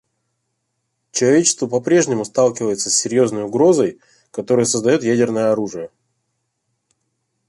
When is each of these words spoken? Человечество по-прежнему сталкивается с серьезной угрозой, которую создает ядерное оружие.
Человечество 1.11 1.67
по-прежнему 1.67 2.25
сталкивается 2.25 2.89
с 2.89 2.95
серьезной 2.95 3.43
угрозой, 3.43 3.99
которую 4.31 4.65
создает 4.65 5.03
ядерное 5.03 5.51
оружие. 5.51 5.91